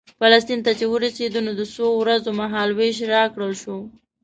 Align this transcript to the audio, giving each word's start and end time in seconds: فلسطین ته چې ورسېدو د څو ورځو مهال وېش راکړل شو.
فلسطین 0.19 0.59
ته 0.65 0.71
چې 0.79 0.85
ورسېدو 0.93 1.39
د 1.59 1.61
څو 1.75 1.85
ورځو 2.01 2.29
مهال 2.41 2.69
وېش 2.79 2.97
راکړل 3.13 3.53
شو. 3.61 3.77